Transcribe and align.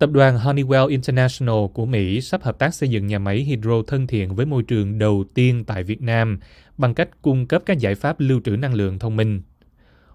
Tập 0.00 0.10
đoàn 0.10 0.38
Honeywell 0.38 0.86
International 0.86 1.66
của 1.74 1.86
Mỹ 1.86 2.20
sắp 2.20 2.42
hợp 2.42 2.58
tác 2.58 2.74
xây 2.74 2.88
dựng 2.88 3.06
nhà 3.06 3.18
máy 3.18 3.38
hydro 3.38 3.82
thân 3.86 4.06
thiện 4.06 4.34
với 4.34 4.46
môi 4.46 4.62
trường 4.62 4.98
đầu 4.98 5.24
tiên 5.34 5.64
tại 5.64 5.82
Việt 5.82 6.02
Nam 6.02 6.38
bằng 6.78 6.94
cách 6.94 7.08
cung 7.22 7.46
cấp 7.46 7.62
các 7.66 7.78
giải 7.78 7.94
pháp 7.94 8.20
lưu 8.20 8.40
trữ 8.44 8.50
năng 8.50 8.74
lượng 8.74 8.98
thông 8.98 9.16
minh. 9.16 9.42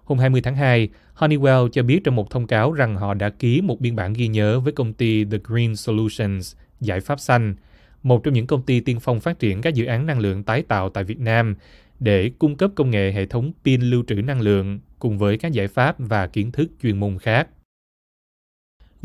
Hôm 0.04 0.18
20 0.18 0.40
tháng 0.40 0.56
2, 0.56 0.88
Honeywell 1.16 1.68
cho 1.68 1.82
biết 1.82 2.00
trong 2.04 2.16
một 2.16 2.30
thông 2.30 2.46
cáo 2.46 2.72
rằng 2.72 2.96
họ 2.96 3.14
đã 3.14 3.30
ký 3.30 3.60
một 3.60 3.80
biên 3.80 3.96
bản 3.96 4.12
ghi 4.12 4.28
nhớ 4.28 4.60
với 4.60 4.72
công 4.72 4.92
ty 4.92 5.24
The 5.24 5.38
Green 5.44 5.76
Solutions, 5.76 6.56
giải 6.80 7.00
pháp 7.00 7.20
xanh, 7.20 7.54
một 8.02 8.24
trong 8.24 8.34
những 8.34 8.46
công 8.46 8.62
ty 8.62 8.80
tiên 8.80 9.00
phong 9.00 9.20
phát 9.20 9.38
triển 9.38 9.60
các 9.60 9.74
dự 9.74 9.84
án 9.84 10.06
năng 10.06 10.18
lượng 10.18 10.42
tái 10.42 10.62
tạo 10.62 10.90
tại 10.90 11.04
Việt 11.04 11.20
Nam 11.20 11.56
để 12.00 12.30
cung 12.38 12.56
cấp 12.56 12.70
công 12.74 12.90
nghệ 12.90 13.12
hệ 13.12 13.26
thống 13.26 13.52
pin 13.64 13.80
lưu 13.80 14.04
trữ 14.06 14.14
năng 14.14 14.40
lượng 14.40 14.80
cùng 14.98 15.18
với 15.18 15.38
các 15.38 15.52
giải 15.52 15.68
pháp 15.68 15.96
và 15.98 16.26
kiến 16.26 16.52
thức 16.52 16.70
chuyên 16.82 17.00
môn 17.00 17.18
khác. 17.18 17.48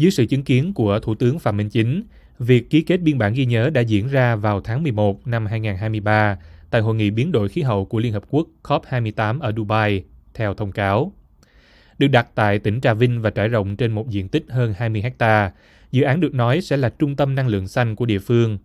Dưới 0.02 0.12
sự 0.12 0.26
chứng 0.26 0.44
kiến 0.44 0.74
của 0.74 1.00
Thủ 1.00 1.16
tướng 1.16 1.40
Phạm 1.40 1.58
Minh 1.58 1.70
Chính, 1.70 2.04
việc 2.40 2.70
ký 2.70 2.82
kết 2.82 3.02
biên 3.02 3.18
bản 3.18 3.34
ghi 3.34 3.46
nhớ 3.46 3.70
đã 3.70 3.82
diễn 3.82 4.08
ra 4.08 4.36
vào 4.36 4.62
tháng 4.62 4.84
11 4.84 5.28
năm 5.28 5.46
2023 5.46 6.38
tại 6.70 6.82
Hội 6.82 6.96
nghị 6.96 7.10
biến 7.10 7.32
đổi 7.32 7.50
khí 7.50 7.62
hậu 7.62 7.86
của 7.86 8.00
Liên 8.00 8.14
Hợp 8.14 8.24
Quốc 8.30 8.48
COP28 8.64 9.40
ở 9.40 9.54
Dubai, 9.58 10.04
theo 10.34 10.54
thông 10.54 10.72
cáo. 10.72 11.14
Được 11.98 12.08
đặt 12.08 12.28
tại 12.36 12.60
tỉnh 12.60 12.82
Trà 12.82 12.94
Vinh 12.94 13.22
và 13.22 13.30
trải 13.30 13.48
rộng 13.48 13.76
trên 13.76 13.92
một 13.92 14.10
diện 14.10 14.28
tích 14.28 14.46
hơn 14.50 14.74
20 14.78 15.02
hecta, 15.02 15.52
dự 15.92 16.04
án 16.04 16.20
được 16.20 16.34
nói 16.34 16.62
sẽ 16.62 16.78
là 16.78 16.90
trung 16.90 17.16
tâm 17.16 17.36
năng 17.36 17.48
lượng 17.48 17.68
xanh 17.68 17.96
của 17.96 18.06
địa 18.06 18.20
phương. 18.20 18.58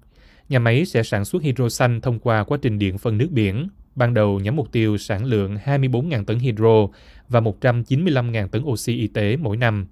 Nhà 0.48 0.58
máy 0.58 0.84
sẽ 0.84 1.02
sản 1.02 1.24
xuất 1.24 1.42
hydro 1.42 1.68
xanh 1.68 2.00
thông 2.00 2.18
qua 2.18 2.44
quá 2.44 2.58
trình 2.62 2.78
điện 2.78 2.98
phân 2.98 3.18
nước 3.18 3.28
biển, 3.30 3.68
ban 3.94 4.14
đầu 4.14 4.40
nhắm 4.40 4.56
mục 4.56 4.72
tiêu 4.72 4.98
sản 4.98 5.24
lượng 5.24 5.56
24.000 5.64 6.24
tấn 6.24 6.38
hydro 6.38 6.88
và 7.28 7.40
195.000 7.40 8.48
tấn 8.48 8.62
oxy 8.62 8.96
y 8.96 9.06
tế 9.06 9.36
mỗi 9.36 9.56
năm. 9.56 9.86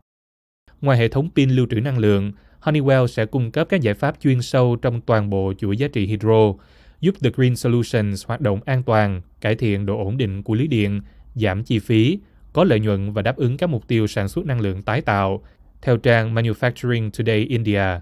Ngoài 0.85 0.99
hệ 0.99 1.09
thống 1.09 1.29
pin 1.37 1.51
lưu 1.51 1.67
trữ 1.71 1.81
năng 1.81 1.99
lượng, 1.99 2.33
Honeywell 2.63 3.07
sẽ 3.07 3.27
cung 3.27 3.51
cấp 3.51 3.67
các 3.71 3.81
giải 3.81 3.95
pháp 3.95 4.15
chuyên 4.23 4.43
sâu 4.43 4.77
trong 4.77 5.01
toàn 5.01 5.31
bộ 5.31 5.53
chuỗi 5.59 5.77
giá 5.77 5.89
trị 5.89 6.07
hydro, 6.07 6.53
giúp 7.01 7.15
The 7.23 7.31
Green 7.31 7.57
Solutions 7.57 8.27
hoạt 8.27 8.41
động 8.41 8.61
an 8.65 8.83
toàn, 8.83 9.23
cải 9.41 9.55
thiện 9.55 9.87
độ 9.87 9.99
ổn 9.99 10.17
định 10.17 10.43
của 10.43 10.55
lưới 10.55 10.67
điện, 10.67 11.01
giảm 11.35 11.65
chi 11.65 11.79
phí, 11.79 12.19
có 12.53 12.65
lợi 12.65 12.81
nhuận 12.81 13.13
và 13.13 13.23
đáp 13.23 13.37
ứng 13.37 13.57
các 13.57 13.67
mục 13.67 13.89
tiêu 13.89 14.07
sản 14.07 14.29
xuất 14.29 14.47
năng 14.47 14.61
lượng 14.61 14.83
tái 14.83 15.01
tạo, 15.01 15.43
theo 15.83 15.97
trang 15.97 16.35
Manufacturing 16.35 17.11
Today 17.19 17.39
India. 17.39 18.01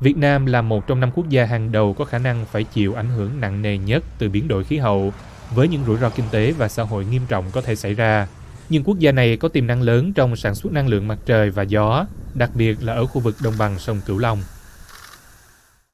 Việt 0.00 0.16
Nam 0.16 0.46
là 0.46 0.62
một 0.62 0.86
trong 0.86 1.00
năm 1.00 1.10
quốc 1.14 1.28
gia 1.28 1.44
hàng 1.44 1.72
đầu 1.72 1.94
có 1.94 2.04
khả 2.04 2.18
năng 2.18 2.44
phải 2.44 2.64
chịu 2.64 2.94
ảnh 2.94 3.08
hưởng 3.08 3.40
nặng 3.40 3.62
nề 3.62 3.78
nhất 3.78 4.04
từ 4.18 4.28
biến 4.28 4.48
đổi 4.48 4.64
khí 4.64 4.76
hậu, 4.76 5.12
với 5.54 5.68
những 5.68 5.84
rủi 5.86 5.98
ro 5.98 6.10
kinh 6.10 6.26
tế 6.30 6.52
và 6.52 6.68
xã 6.68 6.82
hội 6.82 7.04
nghiêm 7.04 7.22
trọng 7.28 7.44
có 7.52 7.60
thể 7.60 7.74
xảy 7.74 7.94
ra 7.94 8.28
nhưng 8.68 8.84
quốc 8.84 8.98
gia 8.98 9.12
này 9.12 9.36
có 9.36 9.48
tiềm 9.48 9.66
năng 9.66 9.82
lớn 9.82 10.12
trong 10.12 10.36
sản 10.36 10.54
xuất 10.54 10.72
năng 10.72 10.88
lượng 10.88 11.08
mặt 11.08 11.18
trời 11.26 11.50
và 11.50 11.62
gió, 11.62 12.06
đặc 12.34 12.50
biệt 12.54 12.82
là 12.82 12.92
ở 12.92 13.06
khu 13.06 13.20
vực 13.20 13.36
đồng 13.42 13.54
bằng 13.58 13.78
sông 13.78 14.00
Cửu 14.06 14.18
Long. 14.18 14.42